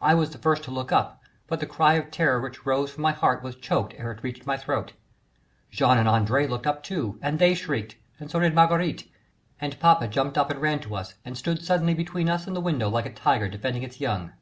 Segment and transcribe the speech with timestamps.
[0.00, 3.02] I was the first to look up, but the cry of terror which rose from
[3.02, 4.94] my heart was choked ere it reached my throat.
[5.70, 9.12] Jean and André looked up too, and they shrieked, and so did Marguerite,
[9.60, 12.60] and papa jumped up and ran to us and stood suddenly between us and the
[12.62, 14.32] window like a tiger defending its young.